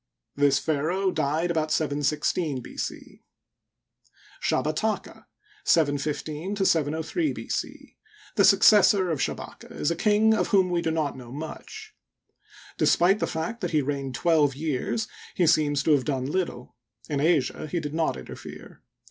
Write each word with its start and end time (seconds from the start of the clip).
This 0.35 0.57
pharaoh 0.57 1.11
died 1.11 1.51
about 1.51 1.69
716 1.71 2.61
B. 2.63 2.75
C. 2.75 3.21
Shabataka 4.41 5.27
(715 5.63 6.55
703 6.65 7.33
b. 7.33 7.47
c), 7.47 7.97
the 8.35 8.43
successor 8.43 9.11
of 9.11 9.21
Sha 9.21 9.35
baka, 9.35 9.67
is 9.71 9.91
a 9.91 9.95
king 9.95 10.33
of 10.33 10.47
whom 10.47 10.71
we 10.71 10.81
do 10.81 10.89
not 10.89 11.15
know 11.15 11.31
much. 11.31 11.93
Despite 12.79 13.19
the 13.19 13.27
fact 13.27 13.61
that 13.61 13.69
he 13.69 13.83
reigned 13.83 14.15
twelve 14.15 14.55
years, 14.55 15.07
he 15.35 15.45
seems 15.45 15.83
to 15.83 15.91
have 15.91 16.05
done 16.05 16.25
little. 16.25 16.75
In 17.07 17.19
Asia 17.19 17.67
he 17.67 17.79
did 17.79 17.93
not 17.93 18.17
interifere. 18.17 18.81